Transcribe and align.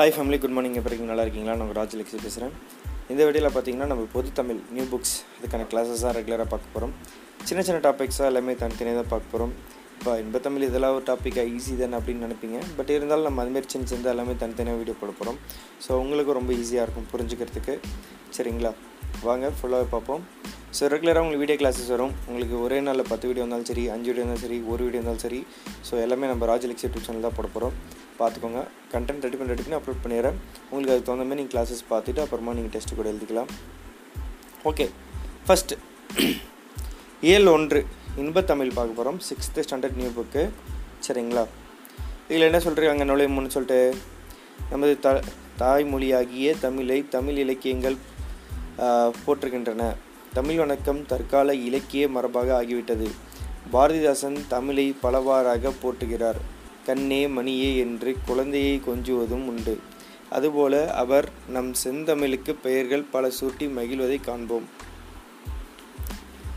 hi 0.00 0.12
family 0.12 0.36
good 0.38 0.54
morning 0.56 0.76
இருக்கீங்க 0.76 1.08
நல்லா 1.08 1.24
இருக்கீங்களா 1.24 1.54
நான் 1.54 1.72
ராஜ் 1.72 1.96
லக்ஷி 1.96 2.18
பேசுகிறேன் 2.18 2.52
இந்த 3.10 3.20
வீடியோவில் 3.24 3.48
பார்த்தீங்கன்னா 3.48 3.88
நம்ம 3.90 4.04
பொது 4.12 4.28
தமிழ் 4.32 4.60
நியூ 4.70 4.84
புக்ஸ் 4.84 5.12
இதுக்கான 5.38 5.64
கிளாஸஸாக 5.70 6.12
ரெகுலராக 6.16 6.46
பார்க்க 6.48 6.74
போகிறோம் 6.74 6.92
சின்ன 7.44 7.62
சின்ன 7.62 7.78
டாபிக்ஸாக 7.78 8.30
எல்லாமே 8.30 8.52
தனித்தனியாக 8.54 8.98
தான் 9.00 9.10
பார்க்க 9.10 9.32
போகிறோம் 9.32 9.52
இப்போ 10.00 10.12
இன்பத்தமிழ் 10.16 10.44
தமிழ் 10.56 10.64
இதெல்லாம் 10.66 10.94
ஒரு 10.96 11.04
டாப்பிக்காக 11.08 11.48
ஈஸி 11.56 11.72
தானே 11.76 11.96
அப்படின்னு 11.96 12.26
நினைப்பீங்க 12.26 12.58
பட் 12.76 12.90
இருந்தாலும் 12.90 13.26
நம்ம 13.26 13.42
அதுமாரி 13.42 13.66
சின்ன 13.66 13.88
சின்ன 13.90 14.08
எல்லாமே 14.12 14.34
தனித்தனியாக 14.40 14.78
வீடியோ 14.78 14.94
போட 15.00 15.10
போகிறோம் 15.12 15.38
ஸோ 15.84 15.90
உங்களுக்கு 15.98 16.36
ரொம்ப 16.38 16.50
ஈஸியாக 16.54 16.84
இருக்கும் 16.86 17.08
புரிஞ்சுக்கிறதுக்கு 17.10 17.74
சரிங்களா 18.36 18.70
வாங்க 19.24 19.50
ஃபுல்லாகவே 19.58 19.86
பார்ப்போம் 19.90 20.22
ஸோ 20.72 20.88
ரெகுலராக 20.94 21.24
உங்களுக்கு 21.24 21.42
வீடியோ 21.42 21.58
கிளாஸஸ் 21.62 21.92
வரும் 21.94 22.14
உங்களுக்கு 22.26 22.56
ஒரே 22.60 22.78
நாளில் 22.86 23.08
பத்து 23.08 23.28
வீடியோ 23.28 23.44
இருந்தாலும் 23.44 23.68
சரி 23.70 23.84
அஞ்சு 23.90 24.08
வீடியோ 24.10 24.22
இருந்தாலும் 24.22 24.44
சரி 24.44 24.58
ஒரு 24.70 24.80
வீடியோ 24.82 25.00
இருந்தாலும் 25.00 25.24
சரி 25.26 25.40
ஸோ 25.88 26.00
எல்லாமே 26.04 26.32
நம்ம 26.32 26.48
ராஜலக்ஷ்மி 26.52 26.86
யூடியூப் 26.86 27.06
சேனல் 27.08 27.28
தான் 27.28 27.36
போட 27.36 27.50
போகிறோம் 27.50 27.76
பார்த்துக்கோங்க 28.16 28.64
கண்டென்ட் 28.92 29.24
ரெடி 29.26 29.36
பண்ணி 29.36 29.54
ரெடி 29.54 29.64
பண்ணி 29.66 29.80
அப்லோட் 29.80 30.02
பண்ணிடுறேன் 30.02 30.36
உங்களுக்கு 30.66 30.92
அதுக்கு 30.92 31.08
தகுந்த 31.08 31.24
மாதிரி 31.24 31.40
நீங்கள் 31.40 31.54
கிளாஸஸ் 31.54 31.86
பார்த்துட்டு 31.92 32.22
அப்புறமா 32.24 32.54
நீங்கள் 32.58 32.74
டெஸ்ட்டு 32.74 33.00
கூட 33.00 33.08
எழுதிக்கலாம் 33.12 33.50
ஓகே 34.64 34.86
ஃபஸ்ட்டு 35.46 35.76
ஏழு 37.32 37.48
ஒன்று 37.52 37.80
இன்பத்தமிழ் 38.16 38.70
பார்க்க 38.74 38.94
போகிறோம் 38.94 39.20
சிக்ஸ்த்து 39.20 39.64
ஸ்டாண்டர்ட் 39.68 39.96
நியூ 39.96 40.08
புக்கு 40.08 40.50
சரிங்களா 41.06 41.44
இதில் 42.28 42.42
என்ன 42.42 42.58
சொல்கிறாங்க 42.58 43.04
நுழையமுன்னு 43.04 43.46
சொல்லிட்டு 43.46 43.94
நமது 44.70 45.00
த 45.00 45.22
தாய்மொழியாகிய 45.58 46.58
தமிழை 46.60 47.08
தமிழ் 47.08 47.36
இலக்கியங்கள் 47.36 47.96
போற்றுகின்றன 49.26 49.94
தமிழ் 50.32 50.56
வணக்கம் 50.56 51.06
தற்கால 51.06 51.54
இலக்கிய 51.54 52.08
மரபாக 52.08 52.62
ஆகிவிட்டது 52.62 53.08
பாரதிதாசன் 53.72 54.40
தமிழை 54.48 54.94
பலவாறாக 55.02 55.72
போற்றுகிறார் 55.82 56.40
கண்ணே 56.86 57.26
மணியே 57.26 57.76
என்று 57.76 58.16
குழந்தையை 58.26 58.80
கொஞ்சுவதும் 58.88 59.46
உண்டு 59.46 59.78
அதுபோல 60.30 60.92
அவர் 60.94 61.28
நம் 61.48 61.74
செந்தமிழுக்கு 61.84 62.54
பெயர்கள் 62.62 63.02
பல 63.02 63.28
சூட்டி 63.28 63.68
மகிழ்வதை 63.76 64.20
காண்போம் 64.20 64.68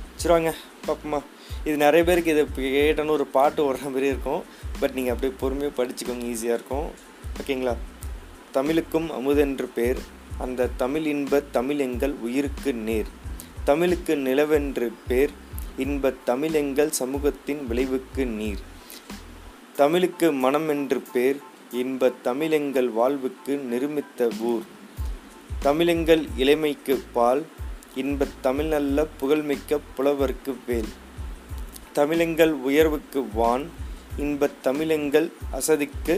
வச்சுருவாங்க 0.18 0.52
பார்ப்போமா 0.88 1.20
இது 1.66 1.76
நிறைய 1.78 2.04
பேருக்கு 2.04 2.32
இதை 2.32 2.44
கேட்டோன்னு 2.74 3.10
ஒரு 3.10 3.26
பாட்டு 3.28 3.60
ஓடுற 3.66 3.84
மாதிரி 3.84 4.08
இருக்கும் 4.08 4.42
பட் 4.80 4.94
நீங்கள் 4.94 5.14
அப்படியே 5.14 5.34
பொறுமையாக 5.40 5.76
படிச்சுக்கோங்க 5.78 6.26
ஈஸியாக 6.26 6.58
இருக்கும் 6.58 6.88
ஓகேங்களா 7.40 7.76
தமிழுக்கும் 8.52 9.08
அமுதென்று 9.12 9.68
பேர் 9.76 10.02
அந்த 10.38 10.70
தமிழ் 10.78 11.06
இன்ப 11.06 11.42
தமிழ் 11.52 11.80
எங்கள் 11.80 12.14
உயிருக்கு 12.24 12.72
நேர் 12.84 13.10
தமிழுக்கு 13.64 14.14
நிலவென்று 14.18 14.88
பேர் 15.08 15.34
இன்ப 15.78 16.14
தமிழ் 16.26 16.54
எங்கள் 16.54 16.92
சமூகத்தின் 16.92 17.62
விளைவுக்கு 17.68 18.24
நீர் 18.32 18.62
தமிழுக்கு 19.76 20.28
மனம் 20.34 20.70
என்று 20.70 21.00
பேர் 21.14 21.38
இன்ப 21.72 22.12
தமிழெங்கள் 22.24 22.90
வாழ்வுக்கு 22.90 23.54
நிருமித்த 23.72 24.28
ஊர் 24.44 24.66
தமிழெங்கள் 25.64 26.24
இளமைக்கு 26.38 26.96
பால் 27.14 27.42
இன்பத் 27.96 28.38
தமிழ் 28.42 28.66
நல்ல 28.66 29.06
புகழ்மிக்க 29.18 29.80
புலவர்க்கு 29.98 30.54
வேல் 30.68 30.92
தமிழெங்கள் 31.94 32.54
உயர்வுக்கு 32.62 33.20
வான் 33.34 33.66
இன்பத் 34.18 34.60
தமிழெங்கள் 34.64 35.28
அசதிக்கு 35.52 36.16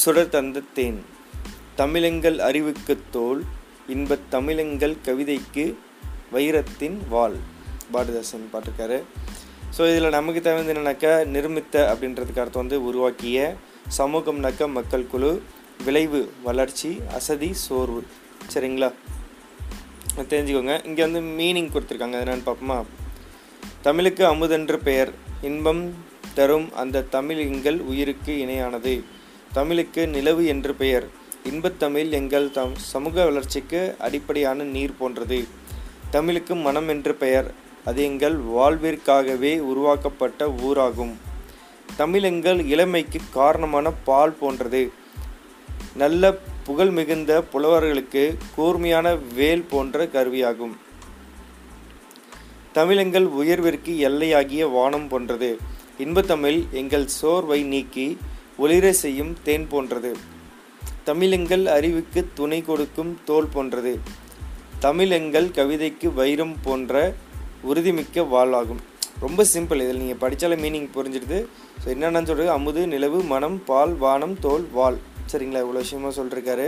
சுடர் 0.00 0.28
தந்த 0.28 0.62
தேன் 0.74 1.00
தமிழெங்கள் 1.76 2.38
அறிவுக்கு 2.38 2.94
தோல் 3.10 3.42
இன்பத் 3.86 4.26
தமிழங்கள் 4.30 4.96
கவிதைக்கு 5.04 5.64
வைரத்தின் 6.32 6.98
வாள் 7.08 7.36
பாரதிதாசன் 7.92 8.48
பாட்டிருக்காரு 8.52 8.98
ஸோ 9.78 9.82
இதில் 9.90 10.10
நமக்கு 10.10 10.40
தகுந்த 10.40 10.72
என்னன்னாக்கா 10.72 11.12
நிர்மித்த 11.28 11.84
அப்படின்றதுக்கு 11.92 12.38
அர்த்தம் 12.38 12.62
வந்து 12.62 12.84
உருவாக்கிய 12.84 13.54
சமூகம்னாக்க 13.98 14.70
மக்கள் 14.72 15.06
குழு 15.06 15.42
விளைவு 15.84 16.32
வளர்ச்சி 16.42 16.90
அசதி 17.14 17.52
சோர்வு 17.68 18.02
சரிங்களா 18.54 18.90
தெரிஞ்சுக்கோங்க 20.16 20.86
இங்கே 20.86 21.02
வந்து 21.02 21.20
மீனிங் 21.38 21.72
கொடுத்துருக்காங்க 21.72 22.18
என்னென்னு 22.22 22.46
பார்ப்போமா 22.46 22.78
தமிழுக்கு 23.82 24.22
அமுதென்று 24.24 24.76
பெயர் 24.78 25.10
இன்பம் 25.42 25.80
தரும் 26.34 26.66
அந்த 26.74 27.04
தமிழ் 27.08 27.40
எங்கள் 27.46 27.78
உயிருக்கு 27.82 28.32
இணையானது 28.42 28.94
தமிழுக்கு 29.52 30.02
நிலவு 30.06 30.42
என்று 30.44 30.72
பெயர் 30.74 31.06
இன்பத்தமிழ் 31.44 32.10
எங்கள் 32.10 32.46
தம் 32.50 32.74
சமூக 32.92 33.24
வளர்ச்சிக்கு 33.24 33.80
அடிப்படையான 33.98 34.66
நீர் 34.66 34.94
போன்றது 34.98 35.40
தமிழுக்கு 36.10 36.54
மனம் 36.56 36.88
என்று 36.88 37.14
பெயர் 37.14 37.48
அது 37.84 38.00
எங்கள் 38.02 38.36
வாழ்விற்காகவே 38.50 39.52
உருவாக்கப்பட்ட 39.62 40.48
ஊராகும் 40.62 41.14
தமிழ் 41.96 42.22
எங்கள் 42.22 42.60
இளமைக்கு 42.66 43.20
காரணமான 43.30 43.92
பால் 44.04 44.36
போன்றது 44.40 44.84
நல்ல 45.96 46.24
புகழ் 46.64 46.90
மிகுந்த 46.90 47.32
புலவர்களுக்கு 47.52 48.24
கூர்மையான 48.56 49.06
வேல் 49.34 49.68
போன்ற 49.70 50.06
கருவியாகும் 50.12 50.74
தமிழெங்கள் 52.74 53.26
உயர்விற்கு 53.40 53.92
எல்லையாகிய 53.98 54.62
வானம் 54.68 55.08
போன்றது 55.08 55.50
இன்பத்தமிழ் 55.98 56.60
எங்கள் 56.72 57.06
சோர்வை 57.12 57.58
நீக்கி 57.64 58.06
ஒளிர 58.58 58.86
செய்யும் 58.94 59.32
தேன் 59.42 59.66
போன்றது 59.66 60.12
தமிழெங்கள் 61.04 61.64
அறிவுக்கு 61.66 62.20
துணை 62.34 62.60
கொடுக்கும் 62.62 63.12
தோல் 63.24 63.50
போன்றது 63.54 63.92
தமிழெங்கள் 64.80 65.48
கவிதைக்கு 65.50 66.08
வைரம் 66.14 66.56
போன்ற 66.62 66.94
உறுதிமிக்க 67.64 68.24
வாழ்வாகும் 68.30 68.82
ரொம்ப 69.20 69.44
சிம்பிள் 69.44 69.82
இதில் 69.82 69.98
நீங்கள் 69.98 70.18
படித்தாலே 70.18 70.56
மீனிங் 70.56 70.88
புரிஞ்சிடுது 70.94 71.38
ஸோ 71.82 71.86
என்னென்னு 71.86 72.22
சொல்கிறது 72.22 72.50
அமுது 72.50 72.82
நிலவு 72.86 73.18
மனம் 73.24 73.58
பால் 73.64 73.94
வானம் 73.96 74.34
தோல் 74.38 74.66
வால் 74.72 74.98
சரிங்களா 75.32 75.62
இவ்வளோ 75.64 75.84
விஷயமா 75.84 76.12
சொல்லியிருக்காரு 76.16 76.66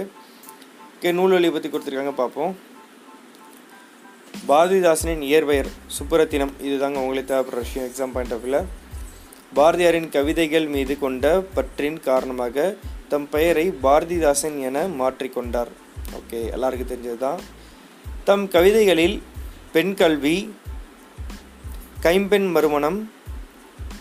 ஓகே 0.95 1.13
நூல் 1.13 1.31
வழியை 1.31 1.53
பற்றி 1.53 1.69
கொடுத்துருக்காங்க 1.69 2.15
பார்ப்போம் 2.17 2.53
பாரதிதாசனின் 4.49 5.23
இயற்பெயர் 5.23 5.69
சுப்புரத்தினம் 5.95 6.51
இதுதாங்க 6.65 6.99
உங்களுக்கு 6.99 7.31
தேவைப்படுற 7.31 7.61
விஷயம் 7.61 7.87
எக்ஸாம் 7.89 8.13
பாயிண்ட் 8.13 8.33
ஆஃப் 8.33 8.43
வியூவில் 8.45 8.67
பாரதியாரின் 9.55 10.09
கவிதைகள் 10.09 10.67
மீது 10.67 10.95
கொண்ட 10.99 11.27
பற்றின் 11.55 11.99
காரணமாக 12.01 12.67
தம் 13.09 13.27
பெயரை 13.29 13.65
பாரதிதாசன் 13.83 14.59
என 14.61 14.83
மாற்றிக்கொண்டார் 14.99 15.71
ஓகே 16.15 16.41
எல்லாருக்கும் 16.51 16.91
தெரிஞ்சது 16.91 17.19
தான் 17.19 17.41
தம் 18.25 18.47
கவிதைகளில் 18.49 19.17
பெண் 19.73 19.95
கல்வி 19.95 20.37
கைம்பெண் 22.01 22.49
மறுமணம் 22.51 22.99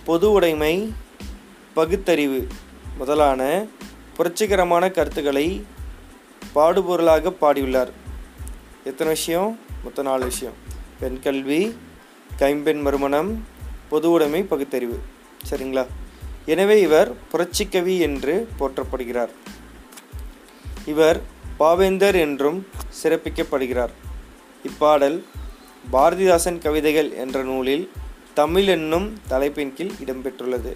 பொது 0.06 0.30
உடைமை 0.32 0.76
பகுத்தறிவு 1.74 2.42
முதலான 2.98 3.42
புரட்சிகரமான 4.18 4.90
கருத்துக்களை 4.92 5.48
பாடுபொருளாக 6.56 7.32
பாடியுள்ளார் 7.42 7.92
எத்தனை 8.84 9.14
விஷயம் 9.14 9.52
மொத்த 9.84 10.02
நாலு 10.02 10.24
விஷயம் 10.26 10.58
பெண் 11.00 11.20
கல்வி 11.20 11.62
கைம்பெண் 12.36 12.82
மறுமணம் 12.82 13.32
பொது 13.90 14.08
உடைமை 14.12 14.42
பகுத்தறிவு 14.44 14.98
சரிங்களா 15.50 15.84
எனவே 16.46 16.76
இவர் 16.82 17.10
புரட்சிக்கவி 17.32 17.96
என்று 18.00 18.34
போற்றப்படுகிறார் 18.60 19.34
இவர் 20.86 21.20
பாவேந்தர் 21.60 22.18
என்றும் 22.20 22.60
சிறப்பிக்கப்படுகிறார் 23.04 23.94
இப்பாடல் 24.64 25.18
பாரதிதாசன் 25.92 26.60
கவிதைகள் 26.60 27.10
என்ற 27.16 27.38
நூலில் 27.44 27.86
தமிழ் 28.34 28.68
என்னும் 28.68 29.08
தலைப்பின் 29.28 29.74
கீழ் 29.74 29.94
இடம்பெற்றுள்ளது 30.06 30.74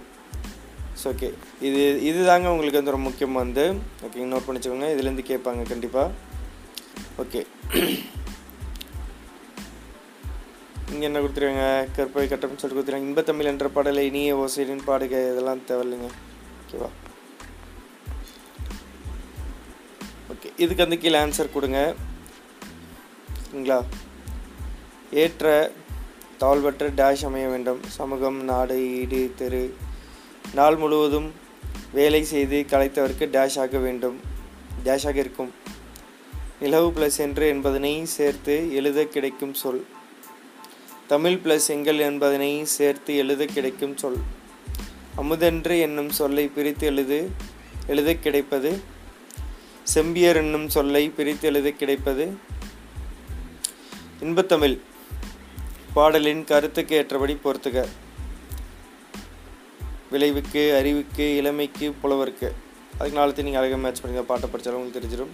ஓகே 1.03 1.28
இது 1.61 1.81
இது 2.03 2.19
தாங்க 2.25 2.51
உங்களுக்கு 2.51 2.79
வந்து 2.79 2.91
ரொம்ப 2.91 3.09
முக்கியம் 3.09 3.33
வந்து 3.33 3.66
ஓகேங்க 4.05 4.29
நோட் 4.33 4.47
பண்ணிச்சுக்கோங்க 4.47 4.88
இதுலேருந்து 4.94 5.25
கேட்பாங்க 5.28 5.63
கண்டிப்பாக 5.63 6.09
ஓகே 7.17 7.41
இங்கே 10.91 11.05
என்ன 11.07 11.19
கொடுத்துருவாங்க 11.19 11.66
கற்பை 11.95 12.25
கட்டம்னு 12.25 12.59
சொல்லிட்டு 12.59 12.78
கொடுத்துருவாங்க 12.78 13.09
இன்பத்தமிழ் 13.09 13.52
என்ற 13.52 13.67
பாடலை 13.69 14.03
இனிய 14.05 14.35
ஓசைன்னு 14.35 14.87
பாடுக 14.87 15.16
இதெல்லாம் 15.31 15.66
தேவையில்லைங்க 15.67 16.09
ஓகேவா 16.59 16.90
ஓகே 20.34 20.49
இதுக்கு 20.58 20.84
வந்து 20.84 20.99
கீழே 20.99 21.19
ஆன்சர் 21.19 21.53
கொடுங்க 21.53 21.81
சரிங்களா 23.40 23.79
ஏற்ற 25.16 25.46
தாழ்வற்ற 26.37 26.87
டேஷ் 26.96 27.25
அமைய 27.25 27.46
வேண்டும் 27.47 27.81
சமூகம் 27.90 28.40
நாடு 28.43 28.75
ஈடு 28.97 29.22
தெரு 29.35 29.61
நாள் 30.53 30.78
முழுவதும் 30.78 31.29
வேலை 31.93 32.22
செய்து 32.25 32.58
கலைத்தவருக்கு 32.69 33.25
டேஷ் 33.31 33.58
ஆக 33.59 33.78
வேண்டும் 33.78 34.17
டேஷாக 34.84 35.17
இருக்கும் 35.17 35.52
நிலவு 36.59 36.90
பிளஸ் 36.91 37.19
என்று 37.19 37.46
என்பதனை 37.47 37.93
சேர்த்து 38.14 38.55
எழுத 38.73 39.05
கிடைக்கும் 39.05 39.55
சொல் 39.55 39.81
தமிழ் 41.08 41.37
பிளஸ் 41.43 41.67
எங்கள் 41.67 41.99
என்பதனை 41.99 42.49
சேர்த்து 42.66 43.11
எழுத 43.16 43.43
கிடைக்கும் 43.46 43.93
சொல் 43.97 44.17
அமுதென்று 45.17 45.75
என்னும் 45.79 46.09
சொல்லை 46.09 46.46
பிரித்து 46.47 46.85
எழுது 46.87 47.19
எழுத 47.87 48.14
கிடைப்பது 48.16 48.72
செம்பியர் 49.84 50.35
என்னும் 50.35 50.67
சொல்லை 50.69 51.03
பிரித்து 51.09 51.47
எழுத 51.47 51.72
கிடைப்பது 51.72 52.25
இன்பத்தமிழ் 54.19 54.78
பாடலின் 55.93 56.43
கருத்துக்கு 56.43 56.96
ஏற்றபடி 56.96 57.37
பொறுத்துக 57.43 57.85
விளைவுக்கு 60.11 60.66
அறிவுக்கு 60.73 61.28
இளமைக்கு 61.35 61.90
புலவருக்கு 62.02 62.49
அதுக்கு 62.97 63.17
நாளத்தை 63.17 63.43
நீங்கள் 63.43 63.61
அழகாக 63.61 63.81
மேட்ச் 63.81 64.02
பண்ணுங்க 64.02 64.25
பாட்டை 64.25 64.49
படித்தாலும் 64.49 64.79
உங்களுக்கு 64.79 64.99
தெரிஞ்சிடும் 64.99 65.34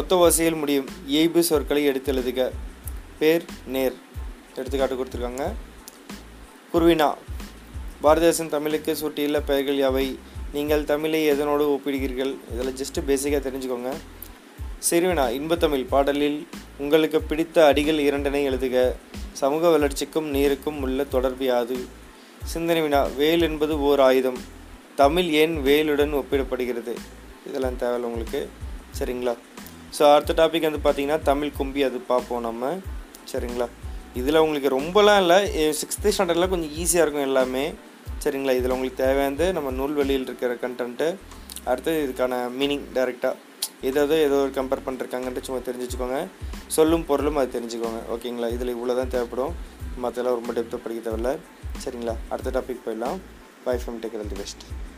ஒத்த 0.00 0.16
வசையில் 0.16 0.54
முடியும் 0.54 0.90
இயைபு 1.08 1.42
சொற்களை 1.42 1.84
எடுத்து 1.84 2.12
எழுதுக 2.12 2.42
பேர் 3.18 3.44
நேர் 3.66 3.96
எடுத்துக்காட்டு 4.58 4.98
கொடுத்துருக்காங்க 4.98 5.44
குருவினா 6.72 7.08
தேசம் 8.18 8.48
தமிழுக்கு 8.48 8.92
சுட்டியுள்ள 8.94 9.38
பெயர்கள் 9.40 9.78
யாவை 9.78 10.06
நீங்கள் 10.52 10.84
தமிழை 10.84 11.20
எதனோடு 11.30 11.64
ஒப்பிடுகிறீர்கள் 11.74 12.32
இதில் 12.52 12.76
ஜஸ்ட்டு 12.80 13.00
பேசிக்காக 13.08 13.40
தெரிஞ்சுக்கோங்க 13.46 13.90
சிறுவினா 14.90 15.24
இன்பத்தமிழ் 15.30 15.84
பாடலில் 15.84 16.38
உங்களுக்கு 16.78 17.18
பிடித்த 17.22 17.64
அடிகள் 17.64 17.98
இரண்டனை 17.98 18.42
எழுதுக 18.44 18.76
சமூக 19.32 19.70
வளர்ச்சிக்கும் 19.70 20.28
நீருக்கும் 20.34 20.78
உள்ள 20.80 21.04
தொடர்பு 21.04 21.44
யாது 21.44 21.78
சிந்தனை 22.44 22.82
வினா 22.82 23.00
வேல் 23.18 23.42
என்பது 23.42 23.74
ஓர் 23.80 24.00
ஆயுதம் 24.00 24.40
தமிழ் 24.96 25.28
ஏன் 25.32 25.56
வேலுடன் 25.64 26.14
ஒப்பிடப்படுகிறது 26.20 26.94
இதெல்லாம் 27.46 27.78
தேவையில்ல 27.78 28.08
உங்களுக்கு 28.10 28.40
சரிங்களா 28.98 29.34
ஸோ 29.98 30.14
அடுத்த 30.14 30.34
டாபிக் 30.38 30.68
வந்து 30.68 30.84
பார்த்திங்கன்னா 30.86 31.18
தமிழ் 31.22 31.56
கும்பி 31.58 31.82
அது 31.82 31.98
பார்ப்போம் 32.06 32.40
நம்ம 32.40 32.72
சரிங்களா 33.32 33.68
இதில் 34.14 34.36
உங்களுக்கு 34.36 34.68
ரொம்பலாம் 34.68 35.20
இல்லை 35.20 35.38
சிக்ஸ்த்து 35.72 36.12
ஸ்டாண்டர்டில் 36.12 36.48
கொஞ்சம் 36.48 36.72
ஈஸியாக 36.76 37.04
இருக்கும் 37.04 37.22
எல்லாமே 37.22 37.74
சரிங்களா 38.24 38.52
இதில் 38.52 38.70
உங்களுக்கு 38.70 39.04
தேவையானது 39.04 39.52
நம்ம 39.52 39.70
நூல்வெளியில் 39.70 40.26
இருக்கிற 40.26 40.54
கண்டென்ட்டு 40.54 41.08
அடுத்து 41.64 41.92
இதுக்கான 42.04 42.50
மீனிங் 42.50 42.86
டைரெக்டாக 42.94 43.34
எதாவது 43.80 44.22
ஏதோ 44.22 44.34
ஒரு 44.34 44.50
கம்பேர் 44.50 44.86
பண்ணுறாங்கன்ட்டு 44.86 45.44
சும்மா 45.44 45.60
தெரிஞ்சுக்கோங்க 45.60 46.26
சொல்லும் 46.66 47.04
பொருளும் 47.04 47.36
அது 47.36 47.60
தெரிஞ்சுக்கோங்க 47.60 48.00
ஓகேங்களா 48.10 48.48
இதில் 48.50 48.74
இவ்வளோ 48.74 48.96
தான் 48.96 49.08
தேவைப்படும் 49.08 49.54
மற்றெல்லாம் 49.98 50.34
ரொம்ப 50.34 50.52
டெப்த்தாக 50.52 50.82
படிக்க 50.82 51.10
தேவையில்ல 51.10 51.38
சரிங்களா 51.84 52.14
அடுத்த 52.28 52.60
டாபிக் 52.60 52.84
போயிடலாம் 52.84 53.18
bye 53.64 53.76
from 53.76 53.96
take 53.96 54.28
the 54.28 54.34
best 54.34 54.64